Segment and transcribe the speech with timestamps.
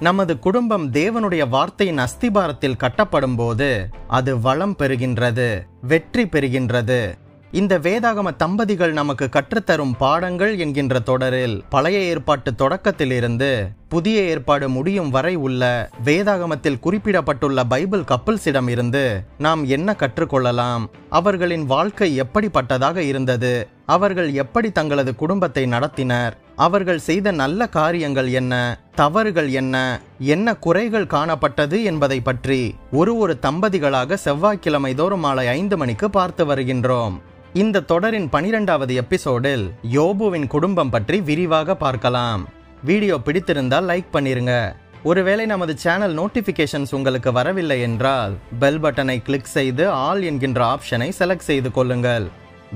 [0.00, 7.14] நமது குடும்பம் தேவனுடைய வார்த்தையின் அஸ்திபாரத்தில் கட்டப்படும் போது அது வளம் பெறுகின்றது வெற்றி பெறுகின்றது.
[7.50, 15.34] இந்த வேதாகம தம்பதிகள் நமக்கு கற்றுத்தரும் பாடங்கள் என்கின்ற தொடரில் பழைய ஏற்பாட்டு தொடக்கத்திலிருந்து புதிய ஏற்பாடு முடியும் வரை
[15.34, 20.86] உள்ள வேதாகமத்தில் குறிப்பிடப்பட்டுள்ள பைபிள் கப்பிள்ஸிடம் இருந்து நாம் என்ன கற்றுக்கொள்ளலாம்?
[21.10, 23.68] அவர்களின் வாழ்க்கை எப்படிப்பட்டதாக இருந்தது?
[23.86, 26.32] அவர்கள் எப்படி தங்களது குடும்பத்தை நடத்தினர்?
[26.56, 28.54] அவர்கள் செய்த நல்ல காரியங்கள் என்ன?
[28.94, 30.00] தவறுகள் என்ன?
[30.18, 37.16] என்ன குறைகள் காணப்பட்டது என்பதை பற்றி ஒரு ஒரு தம்பதிகளாக செவ்வாய்க்கிழமை தோறும் மாலை ஐந்து மணிக்கு பார்த்து வருகின்றோம்.
[37.52, 42.48] இந்த தொடரின் பனிரெண்டாவது எபிசோடில் யோபுவின் குடும்பம் பற்றி விரிவாக பார்க்கலாம்.
[42.82, 44.54] வீடியோ பிடித்திருந்தால் லைக் பண்ணிருங்க.
[45.02, 51.48] ஒருவேளை நமது சேனல் நோட்டிபிகேஷன்ஸ் உங்களுக்கு வரவில்லை என்றால் பெல் பட்டனை கிளிக் செய்து ஆல் என்கின்ற ஆப்ஷனை செலக்ட்
[51.50, 52.26] செய்து கொள்ளுங்கள்.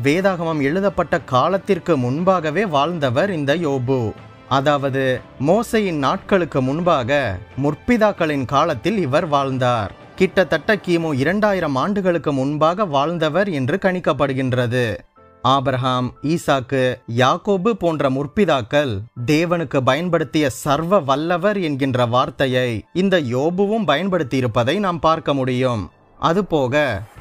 [0.02, 4.12] வேதாகமம் எழுதப்பட்ட காலத்திற்கு முன்பாகவே வாழ்ந்தவர் இந்த யோபு.
[4.48, 9.92] அதாவது மோசையின் நாட்களுக்கு முன்பாக முற்பிதாக்களின் காலத்தில் இவர் வாழ்ந்தார்.
[10.16, 14.96] கிட்டத்தட்ட கிமு இரண்டாயிரம் ஆண்டுகளுக்கு முன்பாக வாழ்ந்தவர் என்று கணிக்கப்படுகின்றது.
[15.44, 24.78] ஆபரஹாம் ஈசாக்கு யாக்கோபு போன்ற முற்பிதாக்கள் தேவனுக்கு பயன்படுத்திய சர்வ வல்லவர் என்கின்ற வார்த்தையை இந்த யோபுவும் பயன்படுத்தி இருப்பதை
[24.78, 25.90] நாம் பார்க்க முடியும்.
[26.28, 26.74] அதுபோக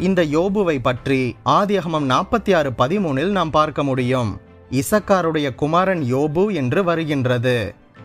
[0.08, 4.32] இந்த யோபுவை பற்றி ஆதியகமம் நாற்பத்தி ஆறு பதிமூனில் நாம் பார்க்க முடியும்.
[4.72, 7.58] இசக்காருடைய குமாரன் யோபு என்று வருகின்றது.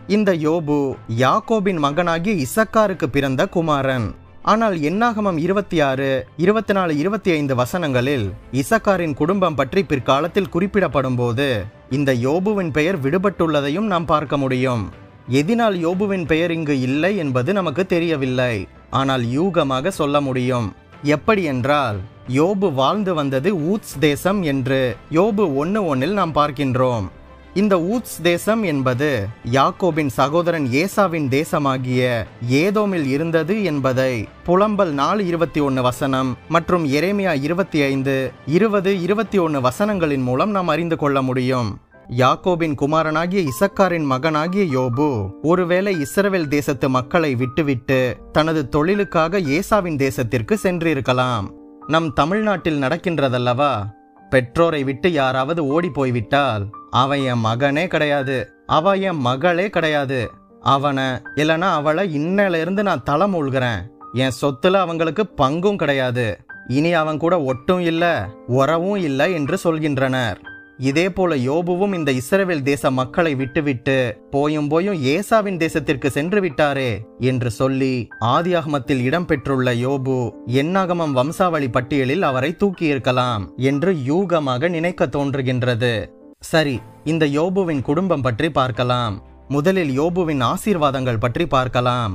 [0.07, 0.77] இந்த யோபு
[1.17, 4.07] யாக்கோபின் மகனாகிய இசக்காருக்கு பிறந்த குமாரன்.
[4.41, 8.25] ஆனால் என்னாகமம் இருபத்தி ஆறு இருபத்தி நாலு இருபத்தி ஐந்து வசனங்களில்
[8.61, 11.47] இசக்காரின் குடும்பம் பற்றி பிற்காலத்தில் குறிப்பிடப்படும் போது
[11.89, 14.83] இந்த யோபுவின் பெயர் விடுபட்டுள்ளதையும் நாம் பார்க்க முடியும்.
[15.29, 18.55] எதினால் யோபுவின் பெயர் இங்கு இல்லை என்பது நமக்கு தெரியவில்லை.
[18.89, 20.67] ஆனால் யூகமாக சொல்ல முடியும்.
[21.13, 21.97] எப்படி என்றால்
[22.35, 24.79] யோபு வாழ்ந்து வந்தது ஊத்ஸ் தேசம் என்று
[25.11, 27.05] யோபு ஒன்று ஒன்றில் நாம் பார்க்கின்றோம்.
[27.53, 29.09] இந்த ஊத்ஸ் தேசம் என்பது
[29.51, 32.01] யாக்கோபின் சகோதரன் ஏசாவின் தேசமாகிய
[32.49, 34.13] ஏதோமில் இருந்தது என்பதை
[34.45, 40.67] புலம்பல் நாலு இருபத்தி ஒன்று வசனம் மற்றும் எரேமியா இருபத்தி ஐந்து இருபது இருபத்தி ஒன்று வசனங்களின் மூலம் நாம்
[40.67, 41.69] அறிந்து கொள்ள முடியும்.
[42.09, 51.49] யாக்கோபின் குமாரனாகிய இசக்காரின் மகனாகிய யோபு ஒருவேளை இஸ்ரவேல் தேசத்து மக்களை விட்டுவிட்டு தனது தொழிலுக்காக ஏசாவின் தேசத்திற்கு சென்றிருக்கலாம்.
[51.87, 53.83] நம் தமிழ்நாட்டில் நடக்கின்றதல்லவா?
[54.29, 60.31] பெற்றோரை விட்டு யாராவது ஓடி போய்விட்டால் அவன் என் மகனே கிடையாது அவ என் மகளே கிடையாது.
[60.61, 61.03] அவனை
[61.35, 63.81] இல்லனா அவளை இன்னையில இருந்து நான் தலை மூழ்கிறேன்.
[64.13, 66.45] என் சொத்துல அவங்களுக்கு பங்கும் கிடையாது.
[66.67, 68.13] இனி அவன் கூட ஒட்டும் இல்லை
[68.47, 70.35] உறவும் இல்லை என்று சொல்கின்றனர்.
[70.79, 73.95] இதே போல யோபுவும் இந்த இஸ்ரவேல் தேச மக்களை விட்டுவிட்டு
[74.33, 80.17] போயும் போயும் ஏசாவின் தேசத்திற்கு சென்று விட்டாரே என்று சொல்லி ஆதியாகமத்தில் இடம்பெற்றுள்ள யோபு
[80.61, 85.93] எண்ணாகமம் வம்சாவளி பட்டியலில் அவரை தூக்கியிருக்கலாம் என்று யூகமாக நினைக்க தோன்றுகின்றது.
[86.41, 89.15] சரி இந்த யோபுவின் குடும்பம் பற்றி பார்க்கலாம்.
[89.47, 92.13] முதலில் யோபுவின் ஆசீர்வாதங்கள் பற்றி பார்க்கலாம்.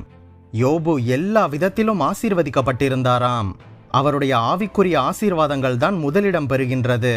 [0.53, 3.51] யோபு எல்லா விதத்திலும் ஆசீர்வதிக்கப்பட்டிருந்தாராம்.
[3.99, 7.15] அவருடைய ஆவிக்குரிய ஆசீர்வாதங்கள் தான் முதலிடம் பெறுகின்றது.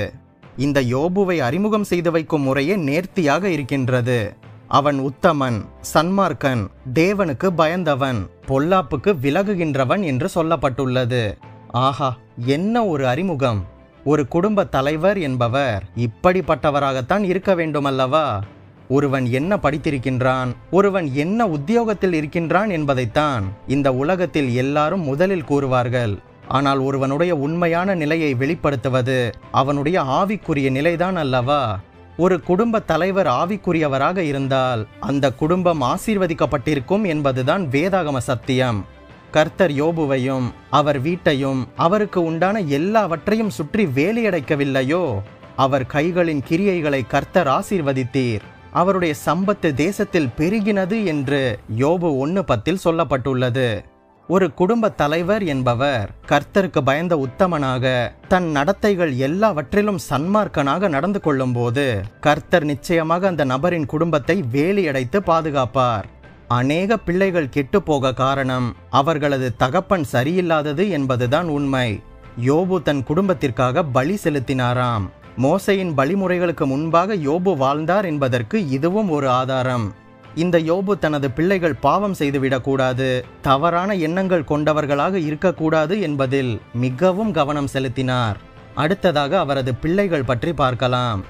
[0.57, 4.35] இந்த யோபுவை அறிமுகம் செய்து வைக்கும் முறையே நேர்த்தியாக இருக்கின்றது.
[4.67, 11.33] அவன் உத்தமன் சன்மார்க்கன் தேவனுக்கு பயந்தவன் பொல்லாப்புக்கு விலகுகின்றவன் என்று சொல்லப்பட்டுள்ளது.
[11.71, 13.65] ஆஹா என்ன ஒரு அறிமுகம்!
[14.03, 18.41] ஒரு குடும்ப தலைவர் என்பவர் இப்படிப்பட்டவராகத்தான் இருக்க வேண்டுமல்லவா?
[18.87, 20.49] ஒருவன் என்ன படித்திருக்கின்றான்?
[20.71, 26.19] ஒருவன் என்ன உத்தியோகத்தில் இருக்கின்றான் என்பதைத்தான் இந்த உலகத்தில் எல்லாரும் முதலில் கூறுவார்கள்.
[26.47, 31.79] ஆனால் ஒருவனுடைய உண்மையான நிலையை வெளிப்படுத்துவது அவனுடைய ஆவிக்குரிய நிலைதான் அல்லவா?
[32.17, 38.85] ஒரு குடும்ப தலைவர் ஆவிக்குரியவராக இருந்தால் அந்த குடும்பம் ஆசீர்வதிக்கப்பட்டிருக்கும் என்பதுதான் வேதாகம சத்தியம்.
[39.31, 45.19] கர்த்தர் யோபுவையும் அவர் வீட்டையும் அவருக்கு உண்டான எல்லாவற்றையும் சுற்றி வேலையடைக்கவில்லையோ?
[45.55, 48.41] அவர் கைகளின் கிரியைகளை கர்த்தர் ஆசீர்வதித்தீர்.
[48.71, 53.83] அவருடைய சம்பத்து தேசத்தில் பெருகினது என்று யோபு ஒன்று பத்தில் சொல்லப்பட்டுள்ளது.
[54.27, 63.27] ஒரு குடும்ப தலைவர் என்பவர் கர்த்தருக்கு பயந்த உத்தமனாக தன் நடத்தைகள் எல்லாவற்றிலும் சன்மார்க்கனாக நடந்து கொள்ளும்போது கர்த்தர் நிச்சயமாக
[63.27, 66.05] அந்த நபரின் குடும்பத்தை வேலியடைத்து பாதுகாப்பார்.
[66.47, 72.01] அநேக பிள்ளைகள் கெட்டு போக காரணம் அவர்களது தகப்பன் சரியில்லாதது என்பதுதான் உண்மை.
[72.45, 75.07] யோபு தன் குடும்பத்திற்காக பலி செலுத்தினாராம்.
[75.37, 79.93] மோசையின் பலிமுறைகளுக்கு முன்பாக யோபு வாழ்ந்தார் என்பதற்கு இதுவும் ஒரு ஆதாரம்.
[80.35, 88.37] இந்த யோபு தனது பிள்ளைகள் பாவம் செய்துவிடக்கூடாது தவறான எண்ணங்கள் கொண்டவர்களாக இருக்கக்கூடாது என்பதில் மிகவும் கவனம் செலுத்தினார்.
[88.75, 91.23] அடுத்ததாக அவரது பிள்ளைகள் பற்றி பார்க்கலாம்.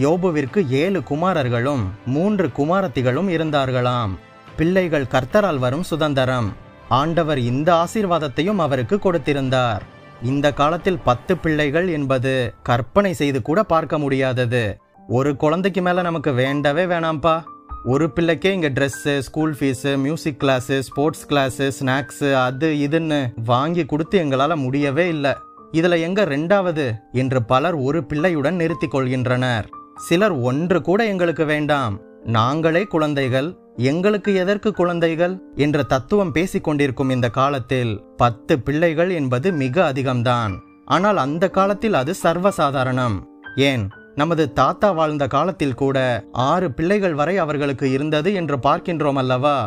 [0.00, 4.10] யோபுவிற்கு ஏழு குமாரர்களும் மூன்று குமாரத்திகளும் இருந்தார்களாம்.
[4.56, 6.52] பிள்ளைகள் கர்த்தரால் வரும் சுதந்திரம்.
[6.88, 9.80] ஆண்டவர் இந்த ஆசீர்வாதத்தையும் அவருக்கு கொடுத்திருந்தார்.
[10.22, 14.80] இந்த காலத்தில் பத்து பிள்ளைகள் என்பது கற்பனை செய்து கூட பார்க்க முடியாதது.
[15.08, 17.42] ஒரு குழந்தைக்கு மேல நமக்கு வேண்டவே வேணாம்ப்பா.
[17.86, 24.18] ஒரு பிள்ளைக்கே இங்க dress school fees music class sports class snacks அது இதுன்னு வாங்கி கொடுத்து
[24.18, 25.32] எங்களால் முடியவே இல்லை.
[25.72, 26.94] இதுல எங்க ரெண்டாவது?
[27.12, 29.64] என்று பலர் ஒரு பிள்ளையுடன் நிறுத்திக் கொள்கின்றனர்.
[29.96, 32.00] சிலர் ஒன்று கூட எங்களுக்கு வேண்டாம்.
[32.24, 35.40] நாங்களே குழந்தைகள் எங்களுக்கு எதற்கு குழந்தைகள்?
[35.54, 40.58] என்ற தத்துவம் பேசிக் கொண்டிருக்கும் இந்த காலத்தில் பத்து பிள்ளைகள் என்பது மிக அதிகம்தான்.
[40.84, 43.22] ஆனால் அந்த காலத்தில் அது சர்வசாதாரணம்.
[43.56, 43.88] ஏன்?
[44.18, 45.98] நமது தாத்தா வாழ்ந்த காலத்தில் கூட
[46.32, 49.58] ஆறு பிள்ளைகள் வரை அவர்களுக்கு இருந்தது என்று பார்க்கின்றோம் அல்லவா?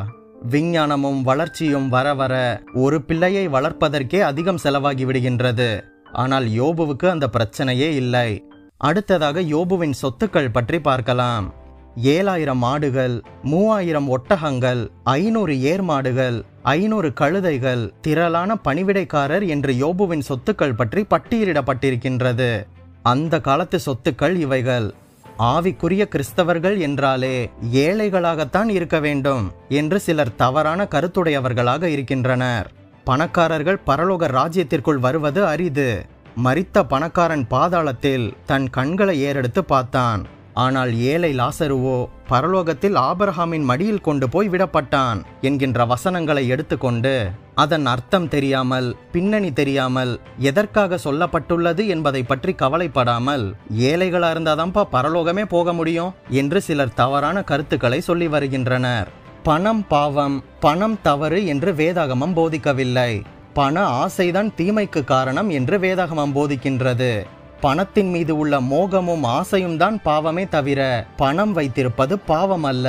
[0.49, 2.33] விஞ்ஞானமும் வளர்ச்சியும் வர வர
[2.73, 5.69] ஒரு பிள்ளையை வளர்ப்பதற்கே அதிகம் செலவாகி விடுகின்றது.
[6.11, 8.29] ஆனால் யோபுவுக்கு அந்த பிரச்சனையே இல்லை.
[8.77, 11.47] அடுத்ததாக யோபுவின் சொத்துக்கள் பற்றி பார்க்கலாம்.
[12.15, 21.03] ஏழாயிரம் ஆடுகள் மூவாயிரம் ஒட்டகங்கள் ஐநூறு ஏர் மாடுகள் ஐநூறு கழுதைகள் திரளான பணிவிடைக்காரர் என்று யோபுவின் சொத்துக்கள் பற்றி
[21.13, 22.51] பட்டியலிடப்பட்டிருக்கின்றது.
[23.03, 24.93] அந்த காலத்து சொத்துக்கள் இவைகள்.
[25.39, 32.71] ஆவிக்குரிய கிறிஸ்தவர்கள் என்றாலே ஏழைகளாகத்தான் இருக்க வேண்டும் என்று சிலர் தவறான கருத்துடையவர்களாக இருக்கின்றனர்.
[33.03, 36.05] பணக்காரர்கள் பரலோக ராஜ்யத்திற்குள் வருவது அரிது.
[36.43, 40.25] மறித்த பணக்காரன் பாதாளத்தில் தன் கண்களை ஏறெடுத்து பார்த்தான்.
[40.53, 48.95] ஆனால் ஏழை லாசருவோ பரலோகத்தில் ஆபரஹாமின் மடியில் கொண்டு போய் விடப்பட்டான் என்கின்ற வசனங்களை எடுத்துக்கொண்டு அதன் அர்த்தம் தெரியாமல்
[49.11, 57.43] பின்னணி தெரியாமல் எதற்காக சொல்லப்பட்டுள்ளது என்பதை பற்றி கவலைப்படாமல் ஏழைகளா இருந்தாதான்ப்பா பரலோகமே போக முடியும் என்று சிலர் தவறான
[57.43, 59.09] கருத்துக்களை சொல்லி வருகின்றனர்.
[59.43, 63.21] பணம் பாவம் பணம் தவறு என்று வேதாகமம் போதிக்கவில்லை.
[63.53, 67.25] பண ஆசைதான் தீமைக்கு காரணம் என்று வேதாகமம் போதிக்கின்றது.
[67.63, 70.81] பணத்தின் மீது உள்ள மோகமும் ஆசையும் தான் பாவமே தவிர
[71.15, 72.87] பணம் வைத்திருப்பது பாவம் அல்ல.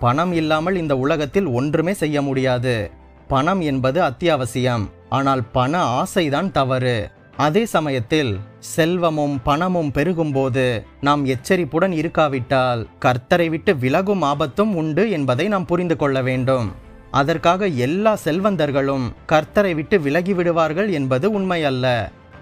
[0.00, 2.90] பணம் இல்லாமல் இந்த உலகத்தில் ஒன்றுமே செய்ய முடியாது.
[3.28, 4.84] பணம் என்பது அத்தியாவசியம்.
[5.08, 6.96] ஆனால் பண ஆசைதான் தவறு.
[7.36, 10.66] அதே சமயத்தில் செல்வமும் பணமும் பெருகும்போது
[11.00, 16.68] நாம் எச்சரிப்புடன் இருக்காவிட்டால் கர்த்தரை விட்டு விலகும் ஆபத்தும் உண்டு என்பதை நாம் புரிந்து கொள்ள வேண்டும்.
[17.10, 21.86] அதற்காக எல்லா செல்வந்தர்களும் கர்த்தரை விட்டு விலகி விடுவார்கள் என்பது உண்மை அல்ல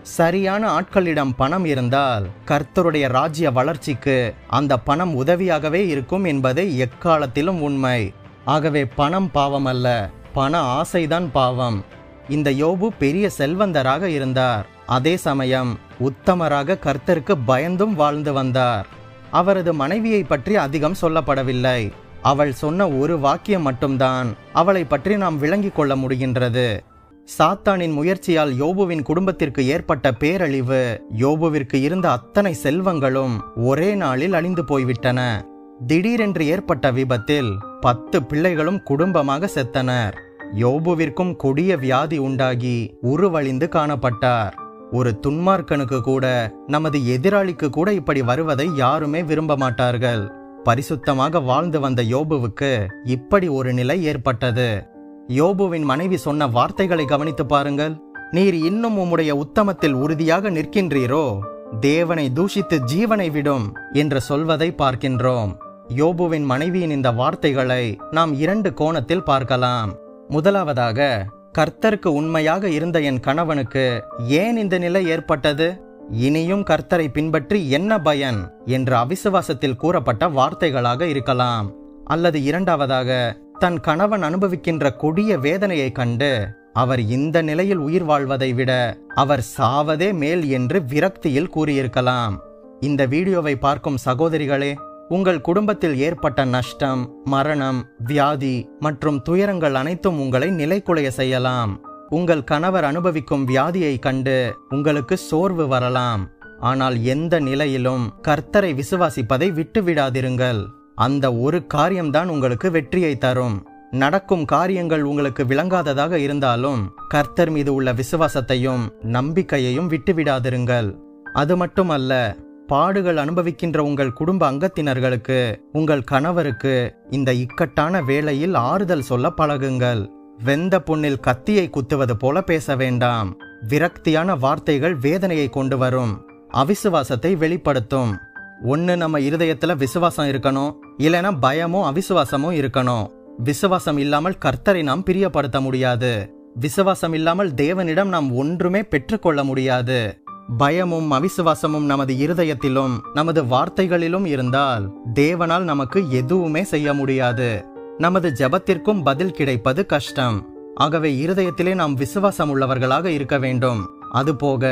[0.05, 8.13] சரியான ஆட்களிடம் பணம் இருந்தால் கர்த்தருடைய ராஜ்ய வளர்ச்சிக்கு அந்த பணம் உதவியாகவே இருக்கும் என்பதே எக்காலத்திலும் உண்மை.
[8.45, 11.85] ஆகவே பணம் பாவம் அல்ல பண ஆசைதான் பாவம்.
[12.29, 14.67] இந்த யோபு பெரிய செல்வந்தராக இருந்தார்.
[14.87, 18.87] அதே சமயம் உத்தமராக கர்த்தருக்கு பயந்தும் வாழ்ந்து வந்தார்.
[19.31, 21.93] அவரது மனைவியை பற்றி அதிகம் சொல்லப்படவில்லை.
[22.23, 26.81] அவள் சொன்ன ஒரு வாக்கியம் மட்டும்தான் அவளை பற்றி நாம் விளங்கிக் கொள்ள முடிகின்றது.
[27.29, 35.47] சாத்தானின் முயற்சியால் யோபுவின் குடும்பத்திற்கு ஏற்பட்ட பேரழிவு யோபுவிற்கு இருந்த அத்தனை செல்வங்களும் ஒரே நாளில் அழிந்து போய்விட்டன.
[35.87, 40.15] திடீரென்று ஏற்பட்ட விபத்தில் பத்து பிள்ளைகளும் குடும்பமாக செத்தனர்.
[40.59, 44.53] யோபுவிற்கும் கொடிய வியாதி உண்டாகி உருவழிந்து காணப்பட்டார்.
[44.91, 50.31] ஒரு துன்மார்க்கனுக்கு கூட நமது எதிராளிக்கு கூட இப்படி வருவதை யாருமே விரும்ப மாட்டார்கள்.
[50.65, 54.93] பரிசுத்தமாக வாழ்ந்து வந்த யோபுவுக்கு இப்படி ஒரு நிலை ஏற்பட்டது.
[55.29, 58.01] யோபுவின் மனைவி சொன்ன வார்த்தைகளை கவனித்து பாருங்கள்.
[58.31, 61.39] நீர் இன்னும் உம்முடைய உத்தமத்தில் உறுதியாக நிற்கின்றீரோ?
[61.81, 65.57] தேவனை தூஷித்து ஜீவனை விடும் என்று சொல்வதை பார்க்கின்றோம்.
[65.97, 69.95] யோபுவின் மனைவியின் இந்த வார்த்தைகளை நாம் இரண்டு கோணத்தில் பார்க்கலாம்.
[70.29, 71.27] முதலாவதாக
[71.59, 75.83] கர்த்தருக்கு உண்மையாக இருந்த என் கணவனுக்கு ஏன் இந்த நிலை ஏற்பட்டது?
[76.11, 78.53] இனியும் கர்த்தரை பின்பற்றி என்ன பயன்?
[78.67, 81.73] என்று அவிசுவாசத்தில் கூறப்பட்ட வார்த்தைகளாக இருக்கலாம்.
[82.05, 86.31] அல்லது இரண்டாவதாக தன் கணவன் அனுபவிக்கின்ற கொடிய வேதனையை கண்டு
[86.73, 92.35] அவர் இந்த நிலையில் உயிர் வாழ்வதை விட அவர் சாவதே மேல் என்று விரக்தியில் கூறியிருக்கலாம்.
[92.81, 94.75] இந்த வீடியோவை பார்க்கும் சகோதரிகளே
[95.09, 101.81] உங்கள் குடும்பத்தில் ஏற்பட்ட நஷ்டம் மரணம் வியாதி மற்றும் துயரங்கள் அனைத்தும் உங்களை நிலைக்குலைய செய்யலாம்.
[102.09, 106.29] உங்கள் கணவர் அனுபவிக்கும் வியாதியை கண்டு உங்களுக்கு சோர்வு வரலாம்.
[106.61, 110.63] ஆனால் எந்த நிலையிலும் கர்த்தரை விசுவாசிப்பதை விட்டுவிடாதிருங்கள்.
[110.95, 113.69] அந்த ஒரு காரியம்தான் உங்களுக்கு வெற்றியை தரும்.
[113.91, 120.95] நடக்கும் காரியங்கள் உங்களுக்கு விளங்காததாக இருந்தாலும் கர்த்தர் மீது உள்ள விசுவாசத்தையும் நம்பிக்கையையும் விட்டுவிடாதிருங்கள்.
[121.33, 122.37] அது மட்டுமல்ல
[122.67, 130.09] பாடுகள் அனுபவிக்கின்ற உங்கள் குடும்ப அங்கத்தினர்களுக்கு உங்கள் கணவருக்கு இந்த இக்கட்டான வேளையில் ஆறுதல் சொல்ல பழகுங்கள்.
[130.45, 133.37] வெந்த புண்ணில் கத்தியை குத்துவது போல பேச வேண்டாம்.
[133.69, 136.27] விரக்தியான வார்த்தைகள் வேதனையை கொண்டு வரும்.
[136.53, 138.19] அவிசுவாசத்தை வெளிப்படுத்தும்.
[138.63, 143.09] ஒன்று நம்ம இருதயத்துல விசுவாசம் இருக்கணும் இல்லைன்னா பயமும் அவிசுவாசமும் இருக்கணும்.
[143.39, 146.35] விசுவாசம் இல்லாமல் கர்த்தரை நாம் பிரியப்படுத்த முடியாது.
[146.55, 150.23] விசுவாசம் இல்லாமல் தேவனிடம் நாம் ஒன்றுமே பெற்றுக்கொள்ள முடியாது.
[150.59, 157.65] பயமும் அவிசுவாசமும் நமது இருதயத்திலும் நமது வார்த்தைகளிலும் இருந்தால் தேவனால் நமக்கு எதுவுமே செய்ய முடியாது.
[157.99, 160.53] நமது ஜெபத்திற்கும் பதில் கிடைப்பது கஷ்டம்.
[160.75, 163.94] ஆகவே இருதயத்திலே நாம் விசுவாசம் உள்ளவர்களாக இருக்க வேண்டும்.
[164.21, 164.65] அதுபோக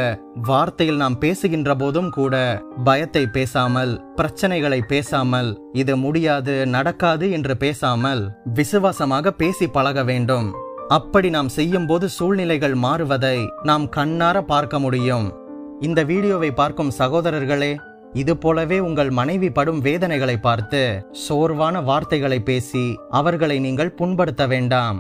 [0.49, 2.35] வார்த்தையில் நாம் பேசுகின்ற போதும் கூட
[2.85, 5.51] பயத்தை பேசாமல் பிரச்சனைகளை பேசாமல்
[5.83, 8.23] இது முடியாது நடக்காது என்று பேசாமல்
[8.59, 10.49] விசுவாசமாக பேசி பழக வேண்டும்.
[10.99, 15.27] அப்படி நாம் செய்யும்போது சூழ்நிலைகள் மாறுவதை நாம் கண்ணார பார்க்க முடியும்.
[15.81, 17.73] இந்த வீடியோவை பார்க்கும் சகோதரர்களே
[18.21, 20.83] இது போலவே உங்கள் மனைவி படும் வேதனைகளை பார்த்து
[21.25, 22.85] சோர்வான வார்த்தைகளை பேசி
[23.21, 24.99] அவர்களை நீங்கள் புண்படுத்த வேண்டாம்.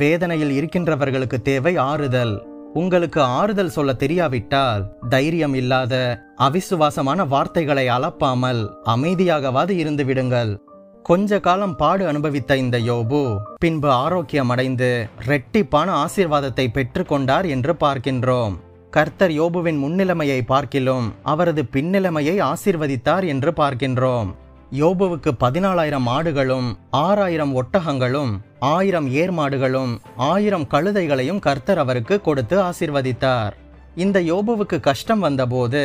[0.00, 2.34] வேதனையில் இருக்கின்றவர்களுக்கு தேவை ஆறுதல்.
[2.80, 5.94] உங்களுக்கு ஆறுதல் சொல்ல தெரியாவிட்டால் தைரியம் இல்லாத
[6.36, 10.52] அவிசுவாசமான வார்த்தைகளை அளப்பாமல் அமைதியாகவாது இருந்து விடுங்கள்.
[11.02, 13.20] கொஞ்ச காலம் பாடு அனுபவித்த இந்த யோபு
[13.58, 18.54] பின்பு ஆரோக்கியம் அடைந்து ரெட்டிப்பான ஆசீர்வாதத்தை பெற்றுக்கொண்டார் என்று பார்க்கின்றோம்.
[18.90, 24.30] கர்த்தர் யோபுவின் முன்னிலைமையை பார்க்கிலும் அவரது பின்னிலைமையை ஆசீர்வதித்தார் என்று பார்க்கின்றோம்.
[24.78, 26.68] யோபுவுக்கு பதினாலாயிரம் ஆடுகளும்
[27.00, 28.32] ஆறாயிரம் ஒட்டகங்களும்
[28.70, 29.92] ஆயிரம் ஏர்மாடுகளும்
[30.28, 33.54] ஆயிரம் கழுதைகளையும் கர்த்தர் அவருக்கு கொடுத்து ஆசீர்வதித்தார்.
[34.04, 35.82] இந்த யோபுவுக்கு கஷ்டம் வந்தபோது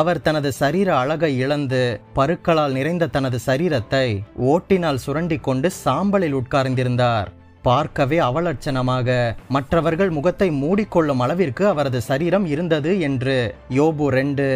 [0.00, 1.82] அவர் தனது சரீர அழகை இழந்து
[2.18, 4.06] பருக்களால் நிறைந்த தனது சரீரத்தை
[4.52, 7.30] ஓட்டினால் சுரண்டி கொண்டு சாம்பலில் உட்கார்ந்திருந்தார்.
[7.68, 9.08] பார்க்கவே அவலட்சணமாக
[9.56, 13.38] மற்றவர்கள் முகத்தை மூடிக்கொள்ளும் அளவிற்கு அவரது சரீரம் இருந்தது என்று
[13.80, 14.46] யோபு ரெண்டு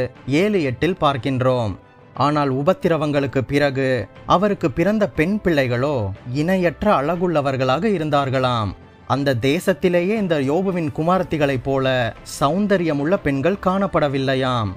[0.43, 1.75] ஏழு எட்டில் பார்க்கின்றோம்.
[2.15, 8.75] ஆனால் உபத்திரவங்களுக்கு பிறகு அவருக்கு பிறந்த பெண் பிள்ளைகளோ இணையற்ற அழகுள்ளவர்களாக இருந்தார்களாம்.
[9.07, 14.71] அந்த தேசத்திலேயே இந்த யோபுவின் குமாரத்திகளைப் போல சௌந்தரியமுள்ள பெண்கள் காணப்படவில்லையாம்.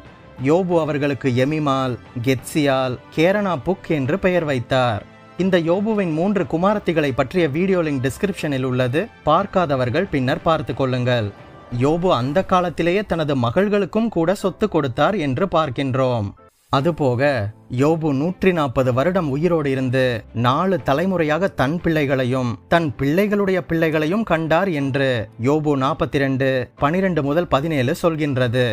[0.44, 5.04] யோபு அவர்களுக்கு எமிமால் கெட்சியால் கேரனா புக் என்று பெயர் வைத்தார்.
[5.38, 9.08] இந்த யோபுவின் மூன்று குமாரத்திகளை பற்றிய வீடியோ லிங்க் டிஸ்கிரிப்ஷனில் உள்ளது.
[9.26, 11.32] பார்க்காதவர்கள் பின்னர் பார்த்து கொள்ளுங்கள்.
[11.80, 16.47] யோபு அந்த காலத்திலேயே தனது மகள்களுக்கும் கூட சொத்து கொடுத்தார் என்று பார்க்கின்றோம்.
[16.72, 17.22] அதுபோக
[17.80, 25.30] யோபு நூற்றி நாற்பது வருடம் உயிரோடு இருந்து நாலு தலைமுறையாக தன் பிள்ளைகளையும் தன் பிள்ளைகளுடைய பிள்ளைகளையும் கண்டார் என்று
[25.44, 28.66] யோபு நாற்பத்தி ரெண்டு பனிரெண்டு முதல் பதினேழு சொல்கின்றது.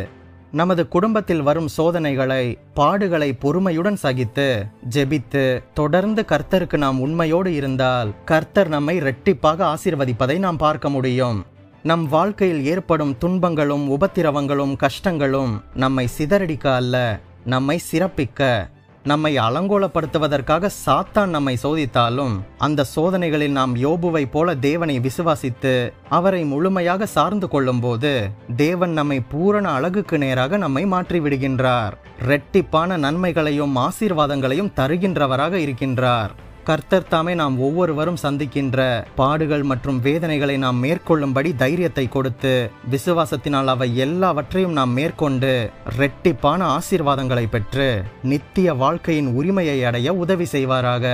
[0.51, 4.49] நமது குடும்பத்தில் வரும் சோதனைகளை பாடுகளை பொறுமையுடன் சகித்து
[4.95, 11.45] ஜெபித்து தொடர்ந்து கர்த்தருக்கு நாம் உண்மையோடு இருந்தால் கர்த்தர் நம்மை இரட்டிப்பாக ஆசீர்வதிப்பதை நாம் பார்க்க முடியும்.
[11.83, 17.21] நம் வாழ்க்கையில் ஏற்படும் துன்பங்களும் உபத்திரவங்களும் கஷ்டங்களும் நம்மை சிதறடிக்க அல்ல.
[17.47, 18.69] நம்மை சிறப்பிக்க
[19.03, 25.75] நம்மை அலங்கோலப்படுத்துவதற்காக சாத்தான் நம்மை சோதித்தாலும் அந்த சோதனைகளில் நாம் யோபுவை போல தேவனை விசுவாசித்து
[26.09, 28.13] அவரை முழுமையாக சார்ந்து கொள்ளும்போது
[28.57, 31.97] தேவன் நம்மை பூரண அழகுக்கு நேராக நம்மை மாற்றி விடுகின்றார்
[32.29, 36.35] ரெட்டிப்பான நன்மைகளையும் ஆசீர்வாதங்களையும் தருகின்றவராக இருக்கின்றார்.
[36.69, 38.79] கர்த்தர் தாமே நாம் ஒவ்வொருவரும் சந்திக்கின்ற
[39.19, 42.53] பாடுகள் மற்றும் வேதனைகளை நாம் மேற்கொள்ளும்படி தைரியத்தை கொடுத்து
[42.93, 45.51] விசுவாசத்தினால் அவை எல்லாவற்றையும் நாம் மேற்கொண்டு
[45.99, 47.89] ரெட்டிப்பான ஆசீர்வாதங்களை பெற்று
[48.33, 51.05] நித்திய வாழ்க்கையின் உரிமையை அடைய உதவி செய்வாராக.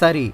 [0.00, 0.26] சரி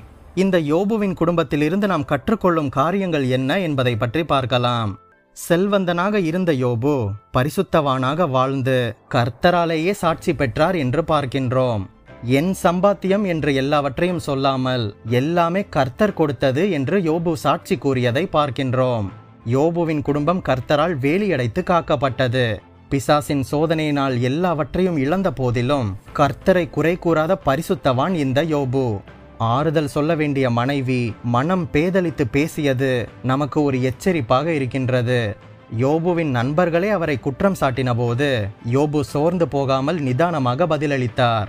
[0.44, 4.90] இந்த யோபுவின் குடும்பத்திலிருந்து நாம் கற்றுக்கொள்ளும் காரியங்கள் என்ன என்பதை பற்றி பார்க்கலாம்.
[5.36, 6.96] செல்வந்தனாக இருந்த யோபு
[7.36, 8.78] பரிசுத்தவானாக வாழ்ந்து
[9.14, 11.84] கர்த்தராலேயே சாட்சி பெற்றார் என்று பார்க்கின்றோம்.
[12.22, 19.08] என் சம்பாத்தியம் என்று எல்லாவற்றையும் சொல்லாமல் எல்லாமே கர்த்தர் கொடுத்தது என்று யோபு சாட்சி கூறியதை பார்க்கின்றோம்.
[19.46, 22.56] யோபுவின் குடும்பம் கர்த்தரால் வேலியடைத்து காக்கப்பட்டது.
[22.88, 29.00] பிசாசின் சோதனையினால் எல்லாவற்றையும் இழந்த போதிலும் கர்த்தரை குறை கூறாத பரிசுத்தவான் இந்த யோபு.
[29.38, 35.36] ஆறுதல் சொல்ல வேண்டிய மனைவி மனம் பேதலித்து பேசியது நமக்கு ஒரு எச்சரிப்பாக இருக்கின்றது.
[35.78, 41.48] யோபுவின் நண்பர்களே அவரை குற்றம் சாட்டின போது யோபு சோர்ந்து போகாமல் நிதானமாக பதிலளித்தார்.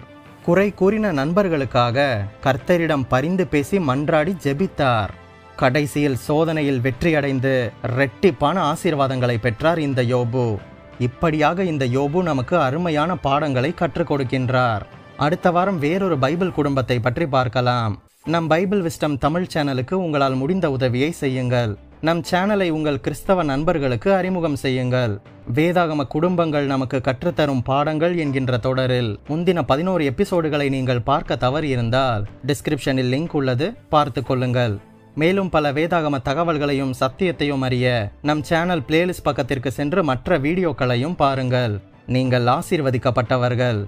[0.50, 1.98] குறை கூறின நண்பர்களுக்காக
[2.44, 5.12] கர்த்தரிடம் பரிந்து பேசி மன்றாடி ஜெபித்தார்.
[5.56, 7.52] கடைசியில் சோதனையில் வெற்றியடைந்து
[7.98, 10.46] ரெட்டிப்பான ஆசீர்வாதங்களை பெற்றார் இந்த யோபு.
[11.08, 14.86] இப்படியாக இந்த யோபு நமக்கு அருமையான பாடங்களை கற்றுக் கொடுக்கின்றார்.
[15.26, 18.02] அடுத்த வாரம் வேறொரு பைபிள் குடும்பத்தை பற்றி பார்க்கலாம்.
[18.26, 21.78] நம் பைபிள் விஸ்டம் தமிழ் சேனலுக்கு உங்களால் முடிந்த உதவியை செய்யுங்கள்.
[22.02, 25.14] நம் சேனலை உங்கள் கிறிஸ்தவ நண்பர்களுக்கு அறிமுகம் செய்யுங்கள்.
[25.56, 33.32] வேதாகம குடும்பங்கள் நமக்கு கற்றுத்தரும் பாடங்கள் என்கின்ற தொடரில் முந்தின பதினோரு எபிசோடுகளை நீங்கள் பார்க்க தவறியிருந்தால் டிஸ்கிரிப்ஷனில் லிங்க்
[33.32, 33.68] உள்ளது.
[33.90, 34.80] பார்த்து கொள்ளுங்கள்.
[35.16, 41.82] மேலும் பல வேதாகம தகவல்களையும் சத்தியத்தையும் அறிய நம் சேனல் பிளேலிஸ்ட் பக்கத்திற்கு சென்று மற்ற வீடியோக்களையும் பாருங்கள்.
[42.06, 43.82] நீங்கள் ஆசீர்வதிக்கப்பட்டவர்கள்.